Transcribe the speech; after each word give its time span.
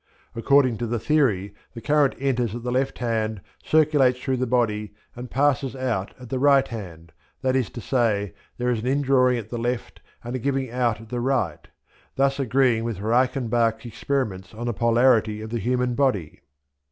According 0.35 0.77
to 0.79 0.87
the 0.87 0.97
theory, 0.97 1.53
the 1.75 1.79
current 1.79 2.15
enters 2.17 2.55
at 2.55 2.63
the 2.63 2.71
left 2.71 2.97
hand, 2.97 3.39
circulates 3.63 4.17
through 4.19 4.37
the 4.37 4.47
body, 4.47 4.95
and 5.15 5.29
passes 5.29 5.75
out 5.75 6.15
at 6.19 6.29
the 6.29 6.39
right 6.39 6.67
hand, 6.67 7.11
that 7.43 7.55
is 7.55 7.69
to 7.69 7.81
say, 7.81 8.33
there 8.57 8.71
is 8.71 8.79
an 8.79 8.87
indrawing 8.87 9.37
at 9.37 9.49
the 9.51 9.59
left 9.59 10.01
and 10.23 10.35
a 10.35 10.39
giving 10.39 10.71
out 10.71 10.99
at 10.99 11.09
the 11.09 11.19
right, 11.21 11.67
thus 12.15 12.39
agreeing 12.39 12.83
with 12.83 12.99
Reichenbach's 12.99 13.85
experiments 13.85 14.55
on 14.55 14.65
the 14.65 14.73
polarity 14.73 15.39
of 15.39 15.51
the 15.51 15.59
human 15.59 15.93
body. 15.93 16.41